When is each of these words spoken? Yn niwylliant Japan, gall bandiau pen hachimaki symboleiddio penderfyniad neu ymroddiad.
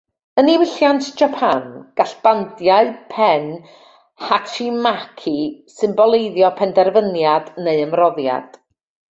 Yn 0.41 0.47
niwylliant 0.49 1.09
Japan, 1.19 1.67
gall 2.01 2.13
bandiau 2.23 2.89
pen 3.11 3.45
hachimaki 4.31 5.35
symboleiddio 5.75 6.51
penderfyniad 6.63 7.55
neu 7.69 7.85
ymroddiad. 7.87 8.61